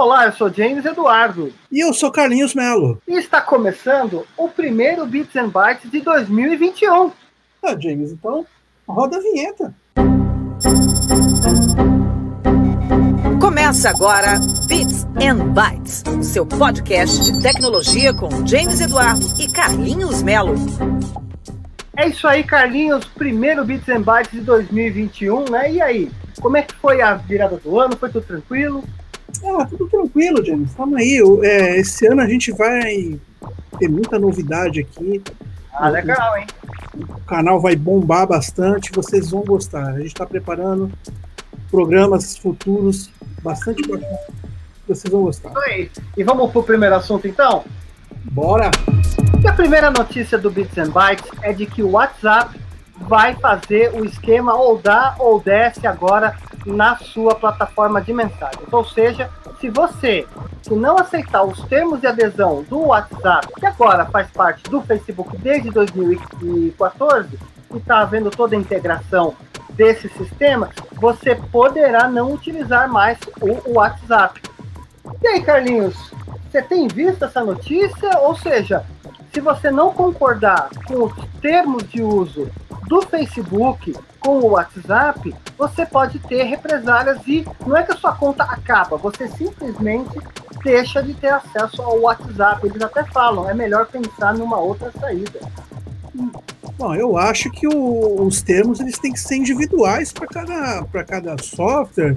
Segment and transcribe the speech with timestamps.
[0.00, 1.52] Olá, eu sou James Eduardo.
[1.70, 3.02] E eu sou Carlinhos Melo.
[3.06, 7.12] E está começando o primeiro Bits and Bytes de 2021.
[7.62, 8.46] Ah, James, então
[8.88, 9.74] roda a vinheta.
[13.38, 20.22] Começa agora Bits and Bytes, o seu podcast de tecnologia com James Eduardo e Carlinhos
[20.22, 20.54] Melo.
[21.94, 23.04] É isso aí, Carlinhos.
[23.04, 25.70] Primeiro Bits and Bytes de 2021, né?
[25.70, 26.10] E aí?
[26.40, 27.94] Como é que foi a virada do ano?
[27.98, 28.82] Foi tudo tranquilo?
[29.44, 30.74] Ah, tudo tranquilo, James.
[30.74, 31.20] Calma aí.
[31.42, 33.18] É, esse ano a gente vai
[33.78, 35.22] ter muita novidade aqui.
[35.72, 36.46] Ah, legal, hein?
[36.94, 39.86] O canal vai bombar bastante, vocês vão gostar.
[39.88, 40.90] A gente está preparando
[41.70, 43.10] programas futuros
[43.42, 44.18] bastante bacanas.
[44.86, 45.52] Vocês vão gostar.
[46.16, 47.64] E vamos pro primeiro assunto, então?
[48.24, 48.70] Bora!
[49.42, 52.60] E a primeira notícia do Bits and Bytes é de que o WhatsApp
[53.08, 56.36] vai fazer o esquema ou dá ou desce agora
[56.66, 58.72] na sua plataforma de mensagens.
[58.72, 60.26] Ou seja, se você
[60.62, 65.36] que não aceitar os termos de adesão do WhatsApp, que agora faz parte do Facebook
[65.38, 67.38] desde 2014
[67.72, 69.34] e está havendo toda a integração
[69.70, 74.40] desse sistema, você poderá não utilizar mais o WhatsApp.
[75.22, 76.12] E aí, Carlinhos,
[76.50, 78.18] você tem visto essa notícia?
[78.20, 78.84] Ou seja,
[79.32, 82.50] se você não concordar com os termos de uso
[82.90, 88.12] do Facebook com o WhatsApp, você pode ter represálias e não é que a sua
[88.12, 90.18] conta acaba, você simplesmente
[90.64, 92.66] deixa de ter acesso ao WhatsApp.
[92.66, 95.38] Eles até falam, é melhor pensar numa outra saída.
[96.76, 101.38] Bom, eu acho que o, os termos eles têm que ser individuais para cada, cada
[101.40, 102.16] software,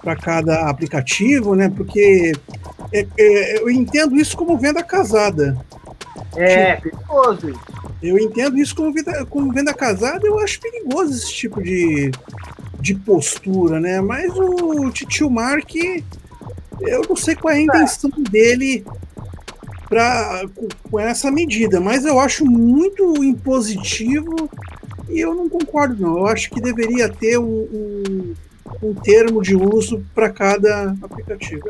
[0.00, 1.68] para cada aplicativo, né?
[1.68, 2.32] Porque
[2.92, 5.56] é, é, eu entendo isso como venda casada.
[6.36, 7.60] É, tipo, perigoso.
[8.02, 12.10] Eu entendo isso como venda, como venda casada, eu acho perigoso esse tipo de,
[12.80, 14.00] de postura, né?
[14.00, 15.74] Mas o Titio Mark,
[16.80, 18.84] eu não sei qual é a intenção dele
[19.88, 24.48] pra, com, com essa medida, mas eu acho muito impositivo
[25.08, 26.18] e eu não concordo, não.
[26.18, 28.34] Eu acho que deveria ter um, um,
[28.82, 31.68] um termo de uso para cada aplicativo.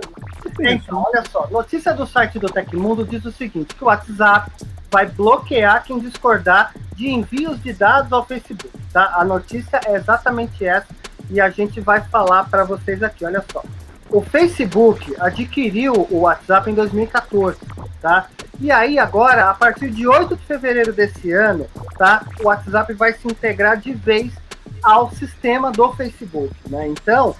[0.61, 4.51] Então, olha só, notícia do site do Tecmundo diz o seguinte, que o WhatsApp
[4.91, 9.15] vai bloquear quem discordar de envios de dados ao Facebook, tá?
[9.17, 10.89] A notícia é exatamente essa
[11.31, 13.63] e a gente vai falar para vocês aqui, olha só.
[14.11, 17.59] O Facebook adquiriu o WhatsApp em 2014,
[18.01, 18.29] tá?
[18.59, 21.67] E aí agora, a partir de 8 de fevereiro desse ano,
[21.97, 22.25] tá?
[22.41, 24.33] O WhatsApp vai se integrar de vez
[24.83, 26.89] ao sistema do Facebook, né?
[26.89, 27.37] Então,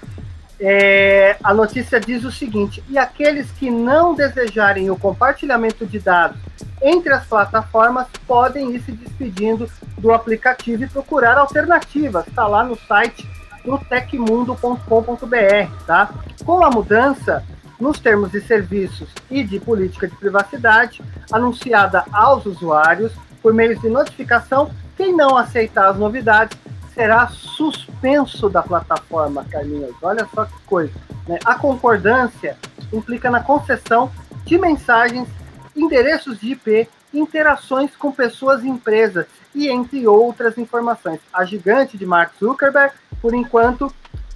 [0.59, 6.37] é, a notícia diz o seguinte: e aqueles que não desejarem o compartilhamento de dados
[6.81, 12.27] entre as plataformas podem ir se despedindo do aplicativo e procurar alternativas.
[12.27, 13.27] Está lá no site
[13.63, 16.09] do tecmundo.com.br, tá?
[16.45, 17.43] Com a mudança
[17.79, 23.87] nos termos de serviços e de política de privacidade anunciada aos usuários por meio de
[23.87, 26.57] notificação, quem não aceitar as novidades
[26.99, 29.95] será suspenso da plataforma, Carlinhos.
[30.01, 30.91] Olha só que coisa.
[31.25, 31.39] Né?
[31.45, 32.57] A concordância
[32.91, 34.11] implica na concessão
[34.43, 35.25] de mensagens
[35.73, 41.21] endereços de IP, interações com pessoas e empresas e entre outras informações.
[41.31, 43.89] A gigante de Mark Zuckerberg, por enquanto,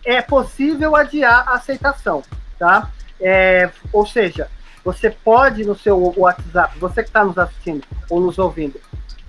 [0.05, 2.23] é possível adiar a aceitação,
[2.57, 2.89] tá?
[3.19, 4.49] É, ou seja,
[4.85, 8.79] você pode no seu WhatsApp, você que está nos assistindo ou nos ouvindo,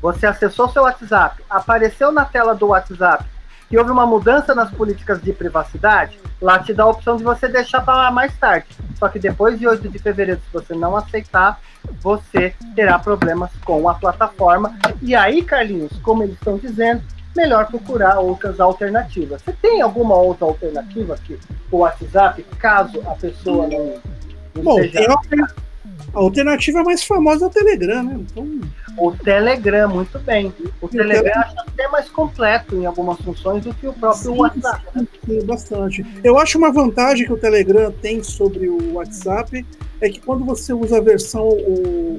[0.04, 3.24] você acessou seu WhatsApp, apareceu na tela do WhatsApp
[3.70, 7.48] que houve uma mudança nas políticas de privacidade, lá te dá a opção de você
[7.48, 8.66] deixar para mais tarde.
[8.98, 11.58] Só que depois de 8 de fevereiro, se você não aceitar,
[12.02, 14.76] você terá problemas com a plataforma.
[15.00, 17.02] E aí, Carlinhos, como eles estão dizendo,
[17.34, 19.40] melhor procurar outras alternativas.
[19.40, 23.94] Você tem alguma outra alternativa que o WhatsApp, caso a pessoa não,
[24.54, 25.00] não Bom, seja...
[26.12, 28.16] a alternativa mais famosa é o Telegram, né?
[28.20, 28.60] Então
[28.96, 30.52] o Telegram, muito bem.
[30.80, 34.84] O Telegram acho até mais completo em algumas funções do que o próprio sim, WhatsApp.
[34.92, 36.06] Sim, sim, bastante.
[36.22, 39.66] Eu acho uma vantagem que o Telegram tem sobre o WhatsApp
[40.00, 41.48] é que quando você usa a versão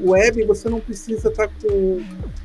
[0.03, 2.01] web, você não precisa estar com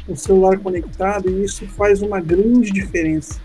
[0.06, 3.41] o celular conectado e isso faz uma grande diferença.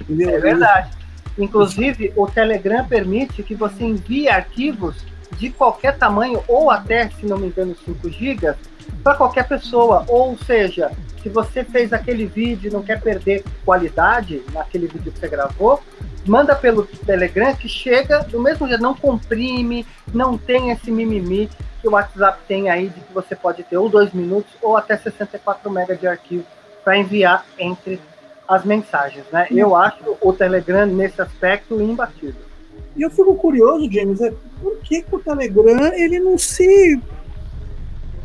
[0.00, 0.30] Entendeu?
[0.30, 0.90] É verdade.
[1.38, 7.38] Inclusive, o Telegram permite que você envie arquivos de qualquer tamanho, ou até, se não
[7.38, 8.54] me engano, 5 GB,
[9.02, 10.04] para qualquer pessoa.
[10.08, 10.90] Ou seja,
[11.22, 15.80] se você fez aquele vídeo e não quer perder qualidade naquele vídeo que você gravou,
[16.26, 21.48] manda pelo Telegram que chega do mesmo jeito, não comprime, não tem esse mimimi
[21.80, 24.96] que o WhatsApp tem aí de que você pode ter ou dois minutos ou até
[24.96, 26.44] 64 MB de arquivo
[26.84, 28.00] para enviar entre
[28.48, 29.46] as mensagens, né?
[29.50, 32.51] Eu acho o Telegram nesse aspecto imbatível.
[32.96, 37.00] E eu fico curioso, James, é por que, que o Telegram ele não se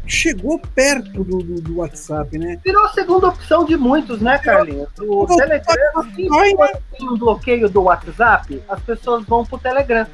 [0.06, 2.60] chegou perto do, do, do, WhatsApp, né?
[2.64, 4.90] Virou a segunda opção de muitos, né, Carlinhos?
[5.00, 10.08] O Telegram, tem um bloqueio do WhatsApp, as pessoas vão pro Telegram.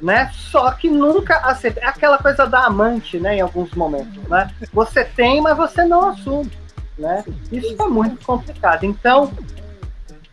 [0.00, 0.30] Né?
[0.34, 1.78] Só que nunca aceita.
[1.78, 3.36] É aquela coisa da amante, né?
[3.36, 4.50] Em alguns momentos, né?
[4.72, 6.50] Você tem, mas você não assume,
[6.98, 7.24] né?
[7.52, 8.82] Isso é muito complicado.
[8.82, 9.32] Então,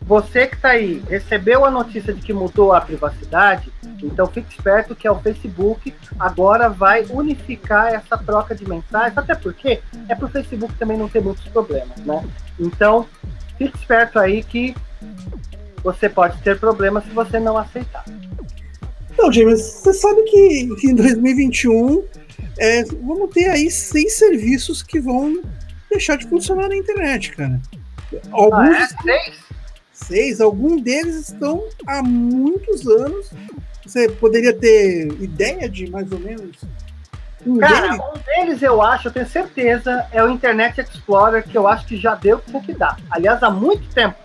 [0.02, 3.70] você que está aí, recebeu a notícia de que mudou a privacidade,
[4.02, 9.34] então fique esperto que é o Facebook agora vai unificar essa troca de mensagens, até
[9.34, 12.24] porque é para o Facebook também não ter muitos problemas, né?
[12.58, 13.06] Então,
[13.58, 14.74] fique esperto aí que
[15.82, 18.04] você pode ter problemas se você não aceitar.
[19.12, 22.04] Então, James, você sabe que, que em 2021
[22.58, 25.42] é, vamos ter aí seis serviços que vão
[25.90, 27.60] deixar de funcionar na internet, cara.
[28.30, 29.02] Alguns ah, é?
[29.02, 29.49] Seis?
[30.10, 33.30] Seis, alguns deles estão há muitos anos
[33.90, 36.56] você poderia ter ideia de mais ou menos?
[37.44, 38.00] Um Cara, deles?
[38.00, 41.96] um deles eu acho, eu tenho certeza, é o Internet Explorer, que eu acho que
[41.96, 42.96] já deu o que dá.
[43.10, 44.16] Aliás, há muito tempo.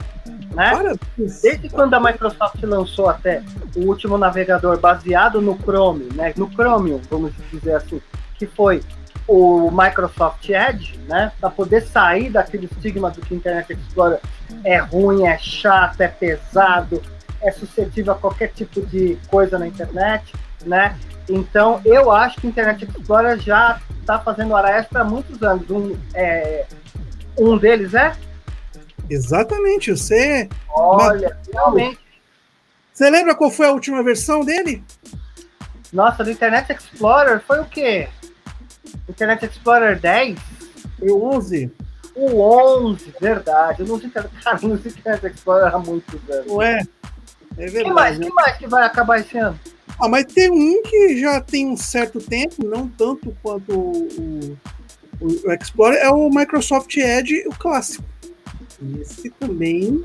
[0.53, 0.95] Né?
[1.17, 3.41] Desde quando a Microsoft lançou até
[3.75, 6.33] o último navegador baseado no Chrome, né?
[6.37, 8.01] no Chromium, vamos dizer assim,
[8.37, 8.81] que foi
[9.27, 11.31] o Microsoft Edge, né?
[11.39, 14.19] Para poder sair daquele estigma do que o Internet Explorer
[14.63, 17.01] é ruim, é chato, é pesado,
[17.41, 20.33] é suscetível a qualquer tipo de coisa na internet,
[20.65, 20.97] né?
[21.27, 25.69] Então, eu acho que o Internet Explorer já está fazendo hora extra há muitos anos.
[25.69, 26.65] Um, é,
[27.37, 28.15] um deles é?
[29.09, 30.47] Exatamente, você.
[30.69, 31.99] Olha, realmente.
[32.93, 34.83] Você lembra qual foi a última versão dele?
[35.91, 38.07] Nossa, do Internet Explorer foi o quê?
[39.09, 40.37] Internet Explorer 10?
[41.01, 41.71] E o 11?
[42.15, 43.81] O 11, verdade.
[43.81, 44.29] Eu não sei, cara,
[44.63, 46.51] não sei Internet Explorer há muitos anos.
[46.51, 46.81] Ué,
[47.57, 47.83] é verdade.
[47.83, 48.25] Que mais, né?
[48.25, 49.59] que mais que vai acabar esse ano?
[49.99, 54.57] Ah, mas tem um que já tem um certo tempo, não tanto quanto o,
[55.21, 58.03] o, o Explorer, é o Microsoft Edge, o clássico.
[58.99, 60.03] Esse também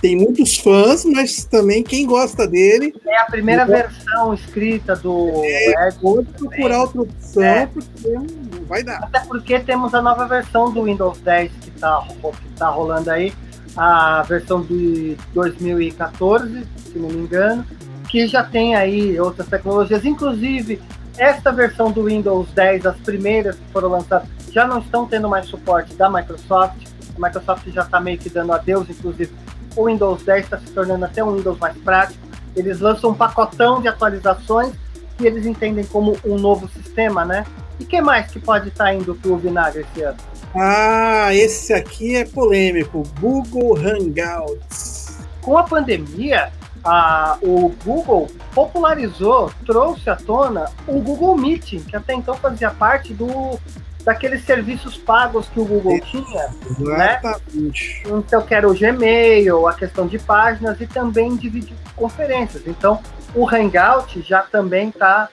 [0.00, 2.94] tem muitos fãs, mas também quem gosta dele.
[3.06, 5.90] É a primeira versão escrita do é.
[6.00, 7.66] Pode procurar outra opção, é.
[7.66, 9.02] porque não vai dar.
[9.02, 13.32] Até porque temos a nova versão do Windows 10 que está que tá rolando aí
[13.76, 17.64] a versão de 2014, se não me engano,
[18.08, 20.80] que já tem aí outras tecnologias, inclusive
[21.16, 25.46] esta versão do Windows 10, as primeiras que foram lançadas, já não estão tendo mais
[25.46, 26.86] suporte da Microsoft.
[27.16, 29.32] A Microsoft já está meio que dando adeus, inclusive
[29.78, 32.18] o Windows 10 está se tornando até um Windows mais prático.
[32.56, 34.72] Eles lançam um pacotão de atualizações
[35.16, 37.44] que eles entendem como um novo sistema, né?
[37.78, 40.16] E que mais que pode estar tá indo para o Vinagre esse ano?
[40.54, 43.04] Ah, esse aqui é polêmico.
[43.20, 45.18] Google Hangouts.
[45.40, 46.50] Com a pandemia,
[46.84, 53.14] a, o Google popularizou, trouxe à tona o Google Meeting, que até então fazia parte
[53.14, 53.58] do
[54.04, 56.48] daqueles serviços pagos que o Google tinha,
[56.78, 57.18] né?
[57.20, 58.02] Exatamente.
[58.06, 58.18] né?
[58.18, 62.62] Então, que era o Gmail, a questão de páginas e também de videoconferências.
[62.66, 63.00] Então,
[63.34, 65.28] o Hangout já também está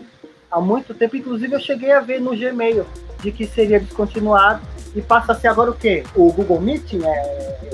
[0.51, 1.15] há muito tempo.
[1.15, 2.85] Inclusive, eu cheguei a ver no Gmail
[3.21, 4.61] de que seria descontinuado
[4.95, 6.03] e passa a ser agora o quê?
[6.15, 6.93] O Google Meet?
[6.93, 7.07] Né?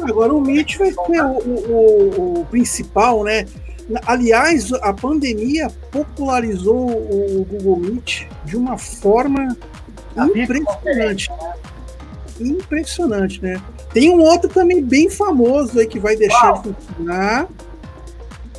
[0.01, 3.45] Agora o Meet vai ser o, o, o principal, né?
[4.05, 9.55] Aliás, a pandemia popularizou o Google Meet de uma forma
[10.35, 11.29] impressionante.
[11.29, 11.53] Né?
[12.39, 13.61] Impressionante, né?
[13.93, 16.61] Tem um outro também bem famoso aí que vai deixar Uau.
[16.61, 17.47] de funcionar.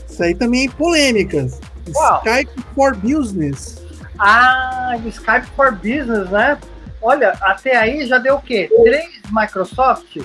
[0.08, 1.58] Isso aí também é polêmicas.
[1.94, 2.22] Uau.
[2.24, 3.82] Skype for Business.
[4.18, 6.58] Ah, Skype for Business, né?
[7.00, 8.70] Olha, até aí já deu o quê?
[8.84, 10.18] Três Microsoft?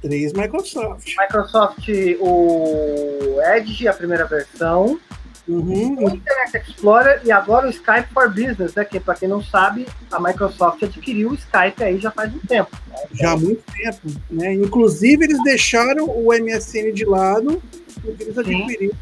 [0.00, 1.14] Três Microsoft.
[1.18, 1.88] Microsoft,
[2.20, 5.00] o Edge, a primeira versão.
[5.48, 5.96] Uhum.
[5.96, 8.84] O Internet Explorer e agora o Skype for Business, né?
[8.84, 12.70] Que para quem não sabe, a Microsoft adquiriu o Skype aí já faz um tempo.
[12.88, 12.96] Né?
[13.12, 14.54] Já há muito tempo, né?
[14.54, 17.60] Inclusive eles deixaram o MSN de lado
[18.00, 18.96] porque eles adquiriram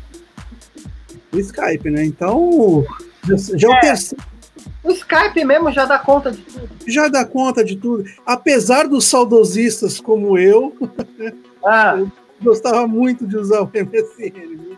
[1.32, 2.04] o Skype, né?
[2.04, 2.84] Então
[3.54, 3.80] já é o é.
[3.80, 4.30] terceiro
[4.82, 6.68] o Skype mesmo já dá conta de tudo.
[6.86, 8.04] Já dá conta de tudo.
[8.24, 10.74] Apesar dos saudosistas como eu,
[11.64, 11.96] ah.
[12.00, 12.10] eu
[12.42, 14.69] gostava muito de usar o MSN.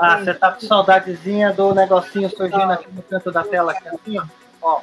[0.00, 2.74] Ah, você tá com saudadezinha do negocinho surgindo ah.
[2.74, 4.24] aqui no canto da tela, aqui assim, ó.
[4.62, 4.80] ó.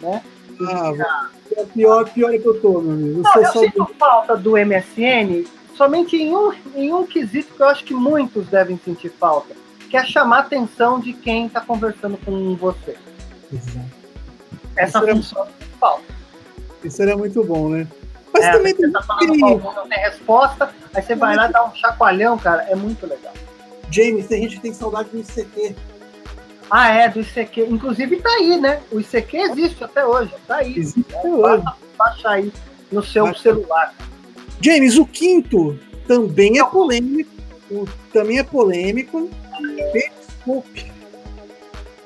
[0.00, 0.22] Né?
[0.68, 3.18] Ah, é pior, pior é que eu tô, meu amigo.
[3.18, 5.44] Eu, Não, eu sinto falta do MSN
[5.76, 9.54] somente em um, em um quesito que eu acho que muitos devem sentir falta,
[9.88, 12.96] que é chamar a atenção de quem está conversando com você.
[13.52, 13.86] Exato.
[14.76, 16.14] Essa isso função era, falta.
[16.84, 17.86] Isso era muito bom, né?
[18.32, 18.90] Mas é, também tem.
[18.90, 19.40] Tá falando que...
[19.40, 23.32] não tem resposta, aí você vai lá dar um chacoalhão, cara, é muito legal.
[23.92, 25.76] James, tem gente que tem saudade do ICQ.
[26.70, 27.66] Ah, é, do ICQ.
[27.68, 28.80] Inclusive tá aí, né?
[28.90, 30.32] O ICQ existe até hoje.
[30.48, 30.78] Tá aí.
[30.78, 31.64] Existe até hoje.
[31.98, 32.52] Baixa aí
[32.90, 33.94] no seu celular.
[34.60, 37.30] James, o quinto também é polêmico.
[38.12, 39.28] Também é polêmico.
[39.92, 40.92] Periscope.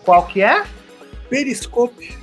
[0.04, 0.64] Qual que é?
[1.28, 2.18] Periscope.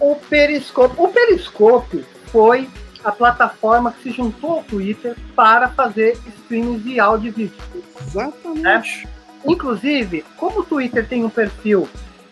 [0.00, 0.94] O Periscope.
[0.98, 2.68] O Periscope foi
[3.04, 7.84] a plataforma que se juntou ao Twitter para fazer streams de áudio e vídeo.
[8.00, 8.62] Exatamente.
[8.62, 9.12] Né?
[9.46, 11.88] Inclusive, como o Twitter tem um perfil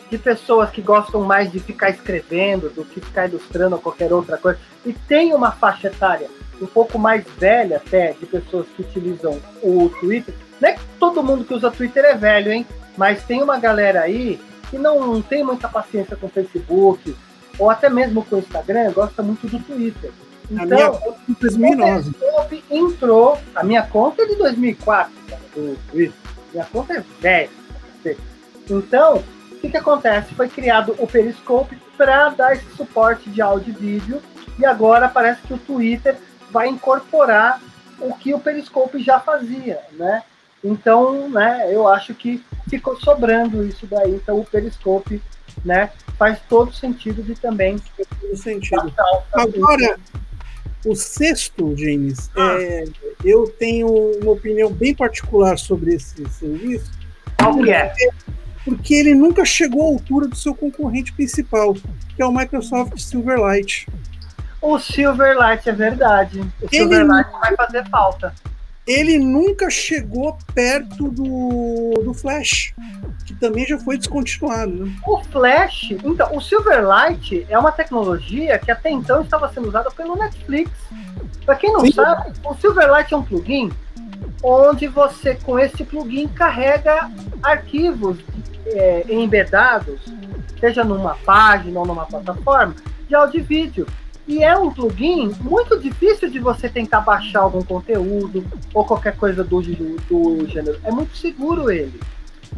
[0.09, 4.37] de pessoas que gostam mais de ficar escrevendo do que ficar ilustrando ou qualquer outra
[4.37, 6.29] coisa, e tem uma faixa etária
[6.61, 10.33] um pouco mais velha até de pessoas que utilizam o Twitter.
[10.61, 12.65] Não é que todo mundo que usa Twitter é velho, hein?
[12.97, 17.15] Mas tem uma galera aí que não tem muita paciência com o Facebook,
[17.57, 20.11] ou até mesmo com o Instagram, gosta muito do Twitter.
[20.49, 22.63] Então, a minha conta de 2009.
[22.69, 25.13] entrou, a minha conta é de 2004,
[25.55, 26.19] do Twitter.
[26.53, 27.49] Minha conta é velha.
[28.69, 29.17] Então,
[29.51, 30.33] o que, que acontece?
[30.33, 34.21] Foi criado o Periscope para dar esse suporte de áudio e vídeo,
[34.59, 36.17] e agora parece que o Twitter
[36.51, 37.61] vai incorporar
[37.99, 40.23] o que o Periscope já fazia, né?
[40.63, 44.15] Então, né, eu acho que ficou sobrando isso daí.
[44.15, 45.21] Então, o Periscope,
[45.63, 47.77] né, faz todo sentido de também.
[48.19, 48.91] Todo sentido.
[49.31, 49.99] Agora,
[50.85, 52.57] o sexto, James, ah.
[52.59, 52.85] é,
[53.23, 53.87] eu tenho
[54.21, 56.91] uma opinião bem particular sobre esse serviço.
[57.37, 57.93] Qual que é?
[58.63, 63.87] Porque ele nunca chegou à altura do seu concorrente principal, que é o Microsoft Silverlight.
[64.61, 66.39] O Silverlight é verdade.
[66.39, 68.33] O ele Silverlight vai fazer falta.
[68.87, 72.73] Ele nunca chegou perto do, do Flash,
[73.25, 74.85] que também já foi descontinuado.
[74.85, 74.95] Né?
[75.07, 80.15] O Flash, então, o Silverlight é uma tecnologia que até então estava sendo usada pelo
[80.15, 80.71] Netflix.
[81.45, 81.93] Para quem não Sim.
[81.93, 83.71] sabe, o Silverlight é um plugin
[84.43, 87.09] onde você, com esse plugin, carrega
[87.41, 88.19] arquivos
[88.67, 89.99] é, embedados,
[90.59, 92.75] seja numa página ou numa plataforma,
[93.07, 93.87] de áudio e vídeo.
[94.27, 99.43] E é um plugin muito difícil de você tentar baixar algum conteúdo ou qualquer coisa
[99.43, 100.79] do, do, do gênero.
[100.83, 101.99] É muito seguro ele.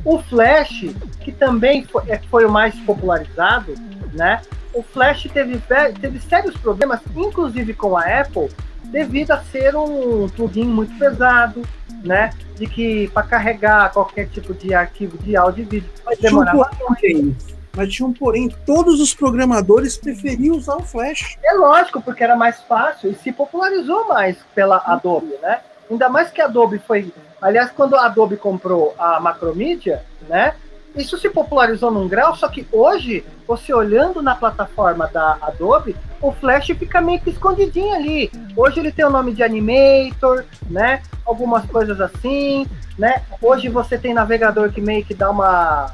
[0.06, 0.86] O Flash,
[1.22, 3.74] que também foi, é, foi o mais popularizado,
[4.14, 4.42] né?
[4.74, 5.62] O Flash teve,
[6.00, 8.50] teve sérios problemas, inclusive com a Apple,
[8.86, 11.64] devido a ser um plugin muito pesado,
[12.04, 12.30] né?
[12.56, 15.90] De que para carregar qualquer tipo de arquivo de áudio e vídeo
[16.22, 17.57] demorava muito.
[17.78, 21.38] Mas tinha um porém, todos os programadores preferiam usar o Flash.
[21.46, 25.60] É lógico, porque era mais fácil e se popularizou mais pela Adobe, né?
[25.90, 27.14] Ainda mais que a Adobe foi.
[27.40, 30.56] Aliás, quando a Adobe comprou a Macromedia, né?
[30.96, 36.32] Isso se popularizou num grau, só que hoje, você olhando na plataforma da Adobe, o
[36.32, 38.32] Flash fica meio que escondidinho ali.
[38.56, 41.04] Hoje ele tem o nome de Animator, né?
[41.24, 42.66] Algumas coisas assim,
[42.98, 43.22] né?
[43.40, 45.94] Hoje você tem navegador que meio que dá uma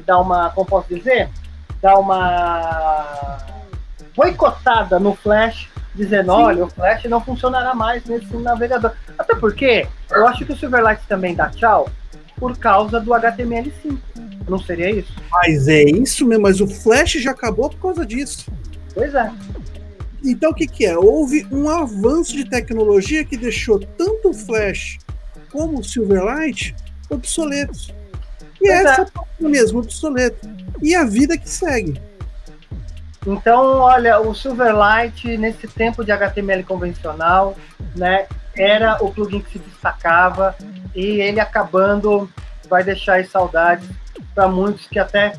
[0.00, 1.28] dá uma, como posso dizer,
[1.80, 3.38] dá uma
[4.16, 6.42] boicotada no Flash, dizendo, Sim.
[6.42, 8.92] olha, o Flash não funcionará mais nesse navegador.
[9.18, 11.88] Até porque eu acho que o Silverlight também dá tchau
[12.36, 13.98] por causa do HTML5.
[14.48, 15.12] Não seria isso?
[15.30, 18.50] Mas é isso mesmo, mas o Flash já acabou por causa disso.
[18.94, 19.30] Pois é.
[20.24, 20.96] Então o que, que é?
[20.96, 24.98] Houve um avanço de tecnologia que deixou tanto o Flash
[25.50, 26.74] como o Silverlight
[27.10, 27.92] obsoletos.
[28.62, 29.44] E pois essa é.
[29.44, 30.48] mesmo, obsoleto.
[30.80, 32.00] E a vida que segue.
[33.26, 37.56] Então, olha, o Silverlight, nesse tempo de HTML convencional,
[37.94, 38.26] né,
[38.56, 40.56] era o plugin que se destacava
[40.94, 42.28] e ele acabando
[42.68, 43.88] vai deixar aí saudades
[44.34, 45.34] para muitos que até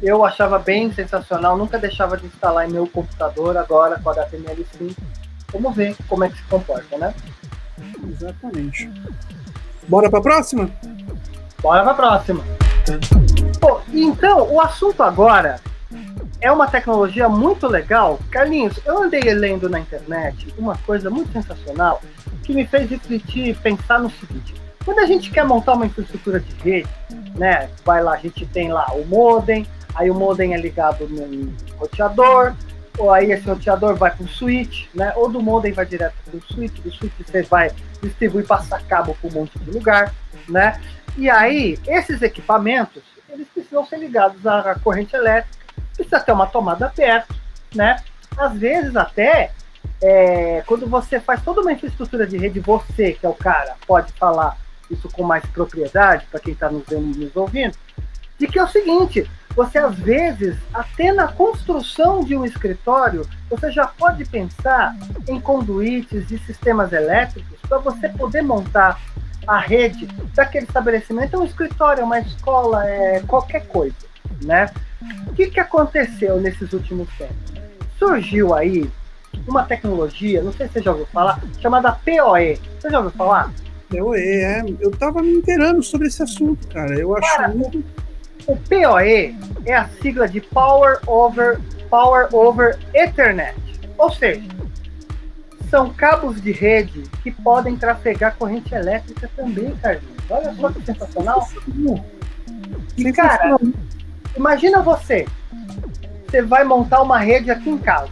[0.00, 4.96] eu achava bem sensacional, nunca deixava de instalar em meu computador, agora com HTML5.
[5.52, 7.14] Vamos ver como é que se comporta, né?
[8.10, 8.90] Exatamente.
[9.88, 10.70] Bora para a próxima?
[11.60, 12.44] Bora pra próxima.
[13.92, 15.60] Então, o assunto agora
[16.40, 18.18] é uma tecnologia muito legal.
[18.30, 22.00] Carlinhos, eu andei lendo na internet uma coisa muito sensacional
[22.44, 24.54] que me fez refletir e pensar no seguinte.
[24.84, 26.88] Quando a gente quer montar uma infraestrutura de rede,
[27.34, 31.52] né, vai lá, a gente tem lá o modem, aí o modem é ligado num
[31.76, 32.54] roteador,
[32.98, 36.36] ou aí esse roteador vai para o switch, né, ou do modem vai direto para
[36.36, 37.70] o switch, do switch você vai
[38.02, 40.12] distribuir passar cabo para um monte de lugar,
[40.48, 40.80] né?
[41.16, 45.56] E aí, esses equipamentos, eles precisam ser ligados à corrente elétrica,
[45.94, 47.34] precisa ter uma tomada perto,
[47.74, 47.96] né?
[48.36, 49.52] Às vezes até,
[50.02, 54.12] é, quando você faz toda uma infraestrutura de rede, você, que é o cara, pode
[54.12, 54.56] falar
[54.90, 57.76] isso com mais propriedade, para quem está nos, nos ouvindo,
[58.38, 63.70] de que é o seguinte, você às vezes, até na construção de um escritório, você
[63.70, 64.94] já pode pensar
[65.26, 69.00] em conduítes e sistemas elétricos para você poder montar
[69.46, 73.96] a rede daquele estabelecimento, é um escritório, uma escola, é qualquer coisa,
[74.44, 74.70] né?
[75.26, 77.54] O que, que aconteceu nesses últimos tempos?
[77.98, 78.90] Surgiu aí
[79.46, 82.60] uma tecnologia, não sei se você já ouviu falar, chamada PoE.
[82.78, 83.52] Você já ouviu falar?
[83.88, 84.64] PoE, é.
[84.80, 86.94] Eu tava me inteirando sobre esse assunto, cara.
[86.94, 87.82] Eu acho muito.
[88.48, 89.36] O PoE
[89.66, 93.54] é a sigla de Power Over Power Over Ethernet.
[93.98, 94.42] Ou seja,
[95.68, 100.16] são cabos de rede que podem trafegar corrente elétrica também, Carlinhos.
[100.30, 101.46] Olha só que sensacional.
[102.96, 103.58] E, cara,
[104.34, 105.26] imagina você.
[106.26, 108.10] Você vai montar uma rede aqui em casa.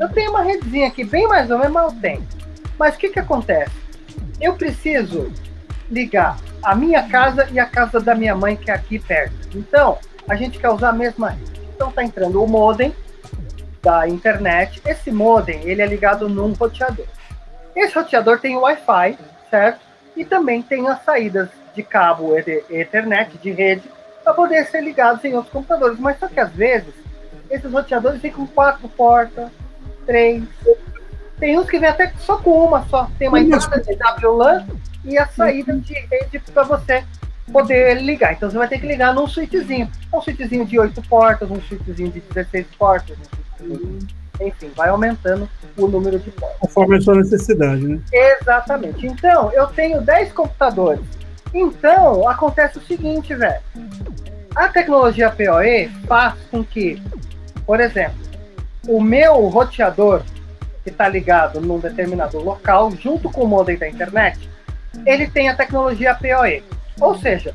[0.00, 2.26] Eu tenho uma redezinha aqui, bem mais ou menos, mas eu tenho.
[2.78, 3.72] Mas o que, que acontece?
[4.40, 5.30] Eu preciso
[5.90, 9.34] ligar a minha casa e a casa da minha mãe, que é aqui perto.
[9.54, 11.60] Então, a gente quer usar a mesma rede.
[11.74, 12.94] Então, tá entrando o modem
[13.82, 14.82] da internet.
[14.84, 17.06] Esse modem, ele é ligado num roteador.
[17.74, 19.18] Esse roteador tem Wi-Fi,
[19.50, 19.80] certo?
[20.16, 23.84] E também tem as saídas de cabo Ethernet, de rede,
[24.24, 26.00] para poder ser ligados em outros computadores.
[26.00, 26.94] Mas só que às vezes,
[27.50, 29.50] esses roteadores vêm com quatro portas,
[30.04, 30.42] três.
[31.38, 33.08] Tem uns que vem até só com uma só.
[33.18, 34.66] Tem uma entrada de WLAN
[35.06, 37.04] e a saída de rede para você
[37.50, 38.32] poder ligar.
[38.32, 39.90] Então você vai ter que ligar num switchzinho.
[40.12, 43.16] Um switchzinho de 8 portas, um switchzinho de 16 portas,
[43.60, 43.98] um
[44.40, 46.58] enfim, vai aumentando o número de portas.
[46.58, 47.98] Conforme a sua necessidade, né?
[48.12, 49.06] Exatamente.
[49.06, 51.04] Então, eu tenho 10 computadores.
[51.54, 53.60] Então, acontece o seguinte, velho.
[54.54, 57.02] A tecnologia PoE faz com que,
[57.64, 58.18] por exemplo,
[58.88, 60.22] o meu roteador
[60.82, 64.48] que está ligado num determinado local, junto com o modem da internet,
[65.04, 66.62] ele tem a tecnologia PoE.
[67.00, 67.54] Ou seja,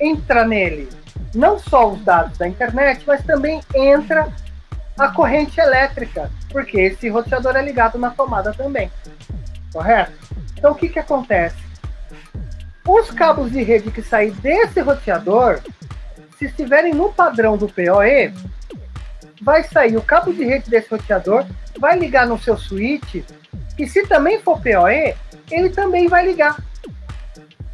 [0.00, 0.88] entra nele
[1.34, 4.28] não só os dados da internet, mas também entra
[4.98, 8.90] a corrente elétrica, porque esse roteador é ligado na tomada também.
[9.72, 10.12] Correto?
[10.56, 11.56] Então o que, que acontece?
[12.86, 15.60] Os cabos de rede que saem desse roteador,
[16.38, 18.32] se estiverem no padrão do PoE,
[19.42, 21.44] vai sair o cabo de rede desse roteador,
[21.78, 23.22] vai ligar no seu switch,
[23.78, 25.14] e se também for PoE,
[25.50, 26.56] ele também vai ligar.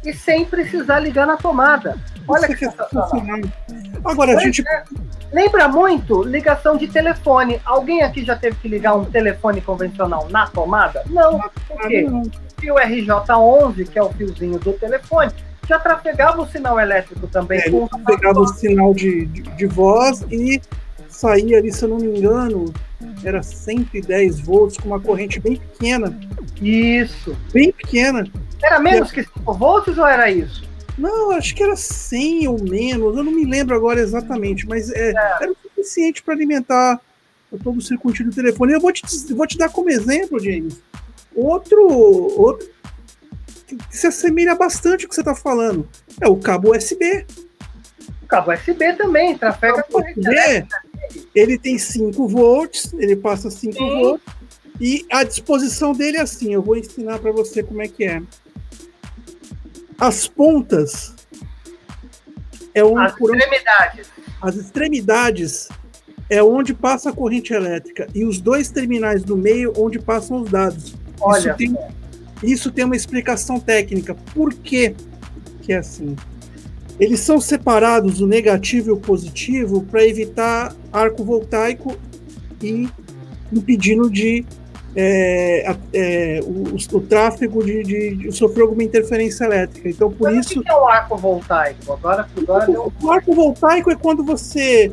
[0.05, 1.97] E sem precisar ligar na tomada.
[2.27, 3.39] Olha que, que sensacional.
[4.03, 4.63] Agora, a gente.
[4.67, 4.83] É.
[5.31, 7.59] Lembra muito ligação de telefone.
[7.65, 11.03] Alguém aqui já teve que ligar um telefone convencional na tomada?
[11.07, 11.39] Não.
[11.67, 12.05] Por quê?
[12.55, 15.31] Porque o RJ11, que é o fiozinho do telefone,
[15.67, 17.59] já trafegava o sinal elétrico também.
[17.59, 20.61] É, trafegava o sinal de, de, de voz e
[21.13, 22.73] saía ali, se eu não me engano,
[23.23, 26.17] era 110 volts com uma corrente bem pequena.
[26.61, 27.35] Isso.
[27.51, 28.27] Bem pequena.
[28.61, 30.63] Era menos que 5 volts ou era isso?
[30.97, 35.11] Não, acho que era 100 ou menos, eu não me lembro agora exatamente, mas é,
[35.11, 35.37] é.
[35.41, 37.01] era o suficiente para alimentar
[37.63, 38.73] todo o circuito do telefone.
[38.73, 40.81] Eu vou te, vou te dar como exemplo, James,
[41.35, 42.67] outro, outro
[43.67, 45.87] que se assemelha bastante ao que você está falando.
[46.21, 47.25] É o cabo USB.
[48.21, 50.21] O cabo USB também, trafega corrente
[51.33, 54.25] Ele tem 5 volts, ele passa 5 volts,
[54.79, 58.21] e a disposição dele é assim, eu vou ensinar para você como é que é.
[59.99, 61.13] As pontas
[62.73, 64.07] é onde as extremidades.
[64.41, 65.69] As extremidades
[66.29, 70.49] é onde passa a corrente elétrica e os dois terminais do meio onde passam os
[70.49, 70.95] dados.
[71.19, 71.77] Olha, isso tem,
[72.43, 74.15] isso tem uma explicação técnica.
[74.33, 74.95] Por que
[75.61, 76.15] que é assim?
[76.99, 81.97] Eles são separados o negativo e o positivo para evitar arco voltaico
[82.61, 82.87] e
[83.51, 84.45] impedindo de
[84.95, 89.89] é, é, o, o, tráfego de, de, de, sofrer alguma interferência elétrica.
[89.89, 90.59] Então, por Mas isso.
[90.59, 91.93] O que é o arco voltaico?
[91.93, 94.91] Agora, agora o, o arco voltaico é quando você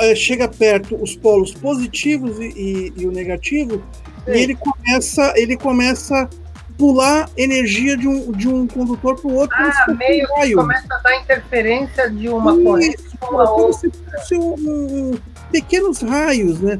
[0.00, 3.82] é, chega perto os polos positivos e, e, e o negativo,
[4.24, 4.32] Sim.
[4.32, 6.28] e ele começa, ele começa
[6.76, 9.56] pular energia de um, de um condutor para o outro.
[9.58, 13.90] Ah, meio um que começa a dar interferência de uma Isso, corrente com a outra.
[14.32, 15.18] Um, um,
[15.50, 16.78] pequenos raios, né?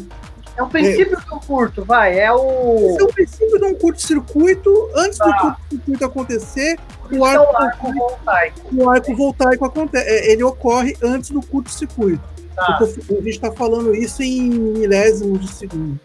[0.56, 1.20] É o princípio é.
[1.20, 2.18] do curto, vai.
[2.18, 2.96] É o.
[2.98, 4.90] É o princípio de um curto-circuito.
[4.94, 5.24] Antes tá.
[5.24, 6.78] do curto-circuito acontecer,
[7.10, 8.60] o arco, é o arco voltaico.
[8.72, 10.08] O arco voltaico acontece.
[10.08, 12.22] É, ele ocorre antes do curto-circuito.
[12.54, 12.78] Tá.
[12.80, 15.98] a gente está falando isso em milésimos de segundo.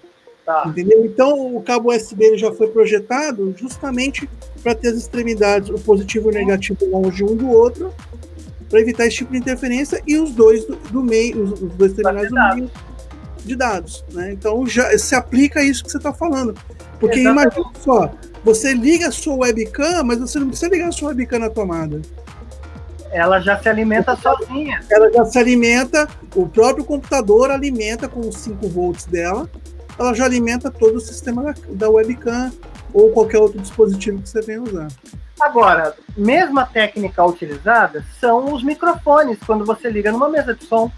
[0.49, 0.63] Tá.
[0.65, 1.05] Entendeu?
[1.05, 4.27] Então o cabo USB já foi projetado justamente
[4.63, 7.93] para ter as extremidades, o positivo e o negativo longe um do outro,
[8.67, 11.93] para evitar esse tipo de interferência e os dois do, do meio, os, os dois
[11.93, 12.71] terminais do meio
[13.45, 14.03] de dados.
[14.11, 14.31] Né?
[14.31, 16.55] Então já se aplica isso que você está falando.
[16.99, 17.55] Porque Exatamente.
[17.55, 18.11] imagina só,
[18.43, 22.01] você liga a sua webcam, mas você não precisa ligar a sua webcam na tomada.
[23.11, 24.79] Ela já se alimenta sozinha.
[24.89, 29.47] Ela já se alimenta, o próprio computador alimenta com os 5 volts dela,
[29.99, 32.51] ela já alimenta todo o sistema da, da webcam
[32.93, 34.87] ou qualquer outro dispositivo que você venha usar.
[35.39, 40.91] Agora, mesma técnica utilizada são os microfones, quando você liga numa mesa de som.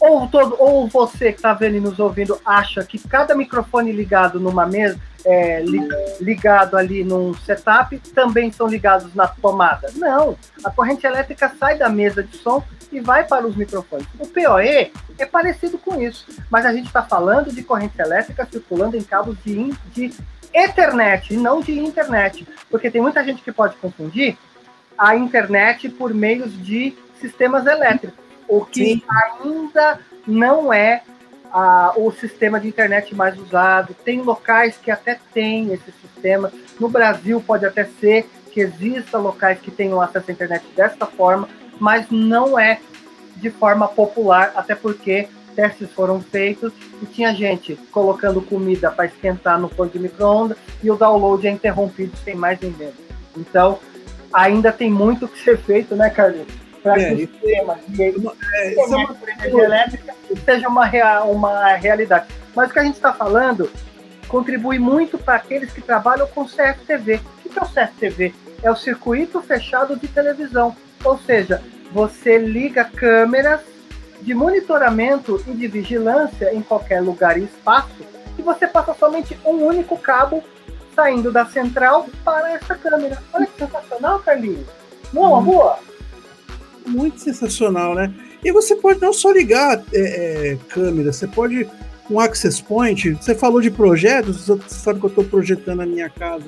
[0.00, 4.38] Ou, todo, ou você que está vendo e nos ouvindo acha que cada microfone ligado
[4.38, 5.80] numa mesa, é, li,
[6.20, 9.90] ligado ali num setup, também são ligados na tomada.
[9.96, 14.06] Não, a corrente elétrica sai da mesa de som e vai para os microfones.
[14.18, 18.96] O PoE é parecido com isso, mas a gente está falando de corrente elétrica circulando
[18.96, 20.12] em cabos de, de
[20.52, 24.36] Ethernet, não de internet, porque tem muita gente que pode confundir
[24.96, 29.02] a internet por meios de sistemas elétricos, o que Sim.
[29.44, 31.02] ainda não é
[31.52, 33.94] a, o sistema de internet mais usado.
[34.04, 36.52] Tem locais que até têm esse sistema.
[36.78, 41.48] No Brasil pode até ser que exista locais que tenham acesso à internet desta forma,
[41.78, 42.80] mas não é
[43.36, 49.58] de forma popular, até porque testes foram feitos e tinha gente colocando comida para esquentar
[49.58, 52.94] no forno de micro-ondas e o download é interrompido sem mais nem menos.
[53.36, 53.78] Então,
[54.32, 56.46] ainda tem muito que ser feito, né, Carlos?
[56.82, 60.14] Para é, que o sistema de é, energia elétrica
[60.44, 60.88] seja uma,
[61.24, 62.26] uma realidade.
[62.54, 63.68] Mas o que a gente está falando
[64.28, 67.20] contribui muito para aqueles que trabalham com CFTV.
[67.44, 68.34] O que é o CFTV?
[68.62, 70.76] É o circuito fechado de televisão.
[71.04, 73.60] Ou seja, você liga câmeras
[74.20, 78.04] de monitoramento e de vigilância em qualquer lugar e espaço,
[78.36, 80.42] e você passa somente um único cabo
[80.94, 83.22] saindo da central para essa câmera.
[83.32, 84.66] Olha que sensacional, Carlinhos.
[85.12, 85.78] Não é uma boa?
[86.86, 88.12] Muito sensacional, né?
[88.44, 91.68] E você pode não só ligar é, é, câmera, você pode
[92.10, 93.12] um access point.
[93.14, 96.46] Você falou de projetos, você sabe que eu estou projetando a minha casa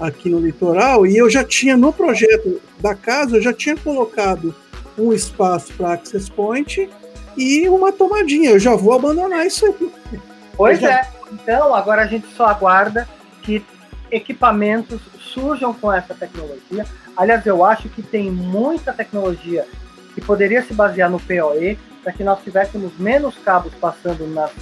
[0.00, 4.54] aqui no litoral e eu já tinha no projeto da casa, eu já tinha colocado
[4.98, 6.88] um espaço para access point
[7.36, 8.50] e uma tomadinha.
[8.50, 10.20] Eu já vou abandonar isso aí.
[10.56, 11.00] Pois já...
[11.00, 11.08] é.
[11.32, 13.08] Então, agora a gente só aguarda
[13.42, 13.64] que
[14.10, 16.86] equipamentos surjam com essa tecnologia.
[17.16, 19.66] Aliás, eu acho que tem muita tecnologia
[20.14, 24.52] que poderia se basear no PoE para que nós tivéssemos menos cabos passando nas,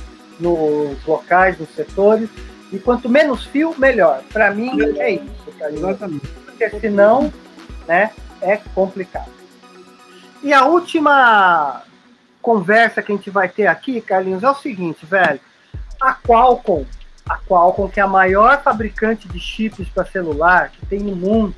[0.41, 2.31] nos locais, nos setores.
[2.73, 4.23] E quanto menos fio, melhor.
[4.33, 5.27] Para mim, é isso.
[5.61, 6.27] Exatamente.
[6.27, 7.33] Porque senão,
[7.87, 9.31] né, é complicado.
[10.43, 11.83] E a última
[12.41, 15.39] conversa que a gente vai ter aqui, Carlinhos, é o seguinte, velho.
[16.01, 16.85] A Qualcomm,
[17.29, 21.55] a Qualcomm, que é a maior fabricante de chips para celular que tem no mundo,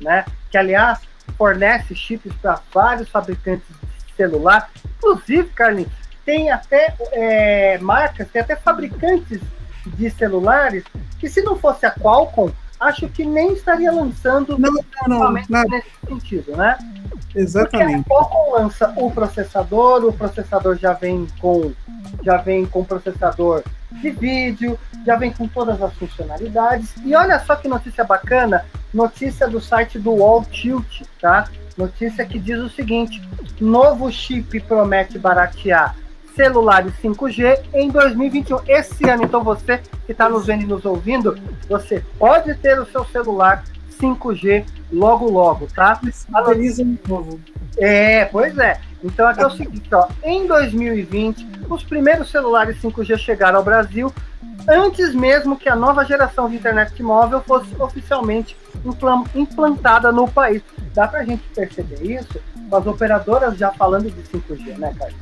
[0.00, 0.24] né?
[0.50, 0.98] Que, aliás,
[1.36, 4.68] fornece chips para vários fabricantes de celular.
[4.98, 5.92] Inclusive, Carlinhos,
[6.24, 9.40] tem até é, marcas, tem até fabricantes
[9.86, 10.84] de celulares
[11.18, 14.72] que, se não fosse a Qualcomm, acho que nem estaria lançando não,
[15.06, 16.76] não, não, nesse sentido, né?
[17.34, 18.04] Exatamente.
[18.04, 21.72] Porque a Qualcomm lança o processador, o processador já vem com
[22.22, 26.94] já vem com processador de vídeo, já vem com todas as funcionalidades.
[27.04, 31.48] E olha só que notícia bacana, notícia do site do Wall Tilt, tá?
[31.76, 33.20] Notícia que diz o seguinte:
[33.60, 35.96] novo chip promete baratear
[36.34, 38.58] celulares 5G em 2021.
[38.66, 42.86] Esse ano, então você que está nos vendo e nos ouvindo, você pode ter o
[42.86, 43.64] seu celular
[44.00, 46.00] 5G logo logo, tá?
[46.32, 47.40] Atualiza um novo.
[47.76, 48.80] É, pois é.
[49.02, 54.12] Então aqui é o seguinte, ó, em 2020, os primeiros celulares 5G chegaram ao Brasil
[54.66, 58.56] antes mesmo que a nova geração de internet móvel fosse oficialmente
[59.34, 60.62] implantada no país.
[60.94, 65.12] Dá pra gente perceber isso com as operadoras já falando de 5G, né, cara?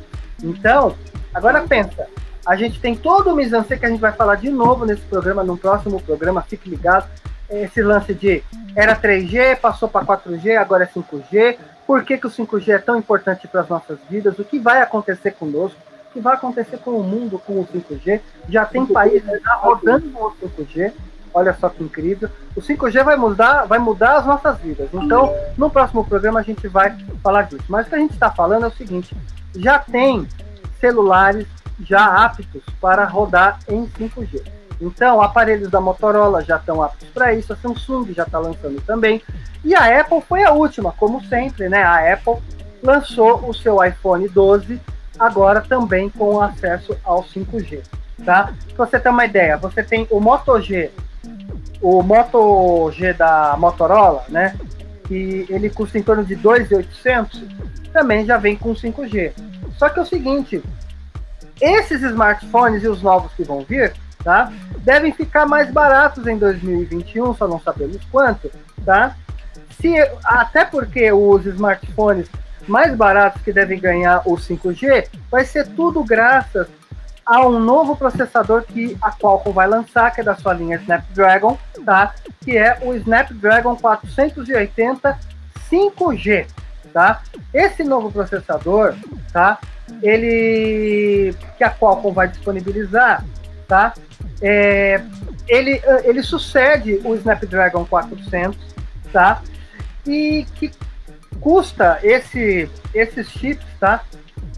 [0.42, 0.94] Então,
[1.34, 2.06] agora pensa,
[2.44, 5.44] a gente tem todo o misancê que a gente vai falar de novo nesse programa,
[5.44, 7.08] no próximo programa, fique ligado.
[7.48, 8.42] Esse lance de
[8.74, 11.58] era 3G, passou para 4G, agora é 5G.
[11.86, 14.38] Por que, que o 5G é tão importante para as nossas vidas?
[14.38, 15.78] O que vai acontecer conosco?
[16.08, 18.20] O que vai acontecer com o mundo com o 5G?
[18.48, 20.92] Já tem países já rodando com o 5G.
[21.34, 22.28] Olha só que incrível.
[22.56, 24.88] O 5G vai mudar, vai mudar as nossas vidas.
[24.92, 27.64] Então, no próximo programa a gente vai falar disso.
[27.68, 29.16] Mas o que a gente está falando é o seguinte:
[29.54, 30.26] já tem
[30.80, 31.46] celulares
[31.80, 34.42] já aptos para rodar em 5G.
[34.80, 39.22] Então, aparelhos da Motorola já estão aptos para isso, a Samsung já está lançando também.
[39.64, 41.82] E a Apple foi a última, como sempre, né?
[41.82, 42.42] A Apple
[42.82, 44.80] lançou o seu iPhone 12
[45.18, 47.82] agora também com acesso ao 5G,
[48.24, 48.52] tá?
[48.74, 50.90] Pra você ter uma ideia, você tem o Moto G,
[51.80, 54.56] o Moto G da Motorola, né?
[55.06, 57.42] Que ele custa em torno de 2.800,
[57.92, 59.32] também já vem com 5G.
[59.76, 60.62] Só que é o seguinte,
[61.60, 64.52] esses smartphones e os novos que vão vir, tá?
[64.78, 68.50] Devem ficar mais baratos em 2021, só não sabemos quanto,
[68.84, 69.16] tá?
[69.80, 72.28] Se, até porque os smartphones
[72.68, 76.68] mais baratos que devem ganhar o 5G vai ser tudo graças
[77.24, 81.58] há um novo processador que a Qualcomm vai lançar, que é da sua linha Snapdragon,
[81.84, 82.14] tá?
[82.40, 85.18] Que é o Snapdragon 480
[85.70, 86.46] 5G,
[86.92, 87.22] tá?
[87.52, 88.94] Esse novo processador,
[89.32, 89.58] tá?
[90.02, 93.24] Ele que a Qualcomm vai disponibilizar,
[93.66, 93.94] tá?
[94.40, 95.02] É,
[95.48, 98.58] ele, ele sucede o Snapdragon 400,
[99.12, 99.42] tá?
[100.06, 100.70] E que
[101.40, 104.02] custa esse, esses chips, tá?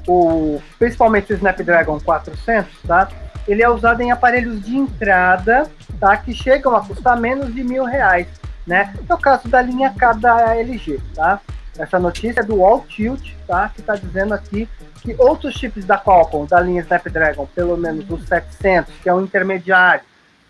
[0.06, 3.08] O, principalmente o Snapdragon 400, tá?
[3.46, 5.70] Ele é usado em aparelhos de entrada,
[6.00, 6.16] tá?
[6.16, 8.26] Que chegam a custar menos de mil reais,
[8.66, 8.94] né?
[9.08, 11.40] É o caso da linha K da LG, tá?
[11.78, 13.68] Essa notícia é do Wall Tilt, tá?
[13.68, 14.68] Que está dizendo aqui
[15.02, 19.20] que outros chips da Qualcomm, da linha Snapdragon, pelo menos o 700, que é o
[19.20, 20.02] intermediário,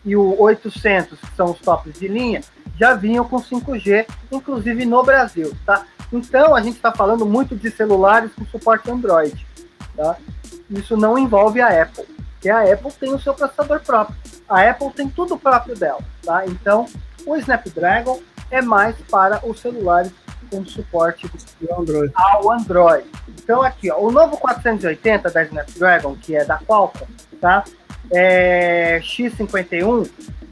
[0.04, 2.42] e o 800, que são os tops de linha,
[2.78, 5.87] já vinham com 5G, inclusive no Brasil, tá?
[6.12, 9.46] Então, a gente está falando muito de celulares com suporte Android,
[9.96, 10.16] tá?
[10.70, 14.16] Isso não envolve a Apple, porque a Apple tem o seu processador próprio.
[14.48, 16.44] A Apple tem tudo próprio dela, tá?
[16.46, 16.87] Então,
[17.26, 20.12] o Snapdragon é mais para os celulares
[20.50, 21.30] com suporte
[21.78, 22.12] Android.
[22.14, 23.07] ao Android.
[23.28, 27.07] Então aqui, ó, o novo 480 da Snapdragon, que é da Qualcomm,
[27.40, 27.64] tá?
[28.11, 30.09] É, X51,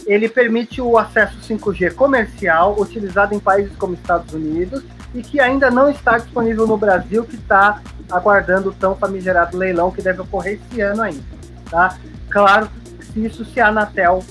[0.06, 4.82] ele permite o acesso 5G comercial utilizado em países como Estados Unidos
[5.14, 9.90] e que ainda não está disponível no Brasil, que está aguardando o tão famigerado leilão
[9.90, 11.22] que deve ocorrer esse ano ainda,
[11.70, 11.96] tá?
[12.30, 12.68] Claro,
[13.12, 14.24] se isso se a Anatel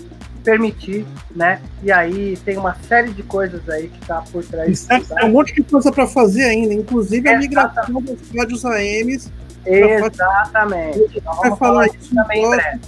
[0.43, 1.61] permitir, né?
[1.83, 4.85] E aí tem uma série de coisas aí que tá por trás.
[4.85, 9.31] Tem um monte de coisa para fazer ainda, inclusive a migração dos rádios AMs.
[9.65, 11.21] Exatamente.
[11.23, 12.79] Nós vamos falar isso também em breve.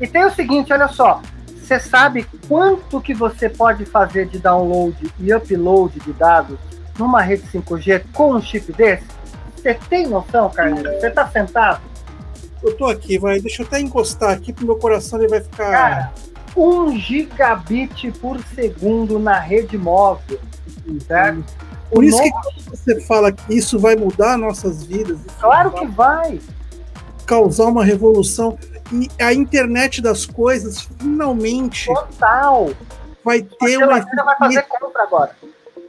[0.00, 1.20] E tem o seguinte, olha só,
[1.60, 6.58] você sabe quanto que você pode fazer de download e upload de dados
[6.98, 9.04] numa rede 5G com um chip desse?
[9.56, 11.00] Você tem noção, Carlinhos?
[11.00, 11.89] Você tá sentado?
[12.62, 13.40] Eu tô aqui, vai.
[13.40, 15.70] Deixa eu até encostar aqui pro meu coração, ele vai ficar.
[15.70, 16.12] Cara,
[16.56, 20.38] 1 gigabit por segundo na rede móvel.
[21.06, 21.44] Certo?
[21.90, 22.40] Por o isso novo...
[22.54, 25.18] que você fala que isso vai mudar nossas vidas.
[25.40, 26.40] Claro que vai.
[27.26, 28.58] Causar uma revolução.
[28.92, 31.86] E a internet das coisas finalmente.
[31.86, 32.70] Total.
[33.24, 33.98] Vai ter uma.
[33.98, 34.24] Eficiência...
[34.24, 35.36] vai fazer compra agora.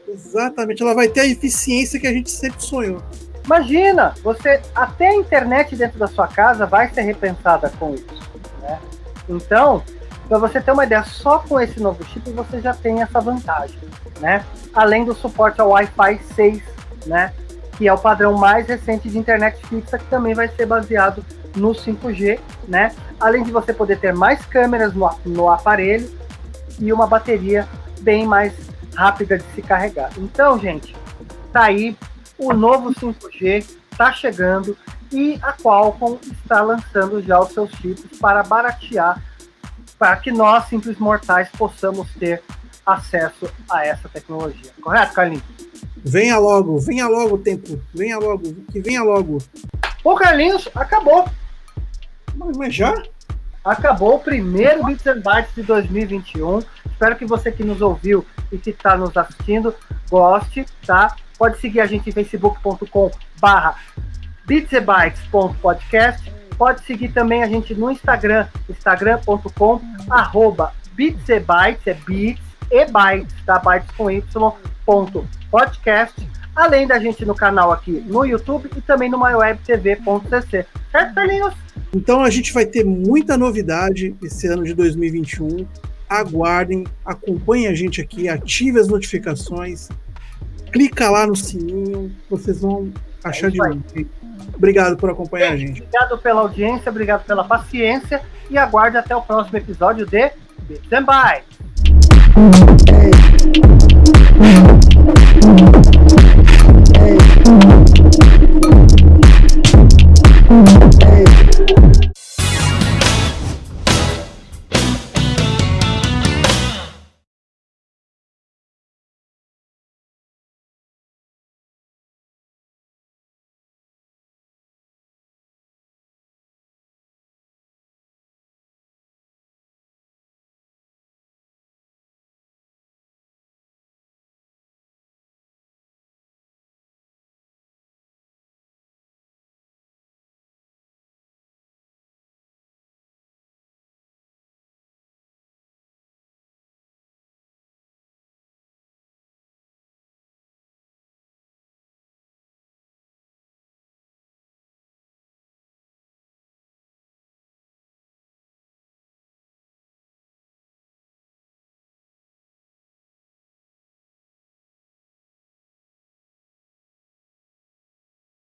[0.07, 3.01] Exatamente, ela vai ter a eficiência que a gente sempre sonhou.
[3.43, 8.31] Imagina, você até a internet dentro da sua casa vai ser repensada com isso.
[8.61, 8.79] Né?
[9.27, 9.83] Então,
[10.27, 13.77] para você ter uma ideia, só com esse novo chip você já tem essa vantagem,
[14.21, 14.45] né?
[14.73, 16.61] Além do suporte ao Wi-Fi 6,
[17.05, 17.33] né?
[17.77, 21.25] Que é o padrão mais recente de internet fixa, que também vai ser baseado
[21.55, 22.93] no 5G, né?
[23.19, 26.09] Além de você poder ter mais câmeras no, no aparelho
[26.79, 27.67] e uma bateria
[27.99, 28.53] bem mais
[28.95, 30.11] rápida de se carregar.
[30.17, 30.95] Então, gente,
[31.51, 31.97] tá aí
[32.41, 34.75] o novo 5G está chegando
[35.11, 39.21] e a Qualcomm está lançando já os seus chips para baratear,
[39.99, 42.41] para que nós, simples mortais, possamos ter
[42.85, 44.71] acesso a essa tecnologia.
[44.81, 45.43] Correto, Carlinhos?
[45.97, 47.79] Venha logo, venha logo, tempo.
[47.93, 49.37] Venha logo, que venha logo.
[50.03, 51.29] Ô, Carlinhos, acabou.
[52.33, 52.91] Mas, mas já?
[53.63, 56.59] Acabou o primeiro Bits and Bytes de 2021.
[56.85, 59.73] Espero que você que nos ouviu e que está nos assistindo
[60.09, 61.15] goste, tá?
[61.37, 63.75] Pode seguir a gente em facebook.com barra
[64.45, 66.31] bitsebytes.podcast.
[66.57, 73.59] Pode seguir também a gente no Instagram, instagram.com arroba bitsebytes, é bits e bytes, tá?
[73.59, 74.23] Bytes com y,
[74.85, 76.29] ponto, podcast.
[76.55, 80.65] Além da gente no canal aqui no YouTube e também no mywebtv.cc.
[80.91, 81.70] Certo, Carlinhos?
[81.93, 85.65] Então a gente vai ter muita novidade esse ano de 2021.
[86.09, 89.89] Aguardem, acompanhem a gente aqui, ative as notificações,
[90.71, 92.91] clica lá no sininho, vocês vão
[93.23, 93.81] achar é de novo.
[94.55, 95.81] Obrigado por acompanhar Bem, a gente.
[95.81, 100.31] Obrigado pela audiência, obrigado pela paciência e aguarde até o próximo episódio de
[100.67, 101.05] Bits and.
[110.51, 111.90] Thank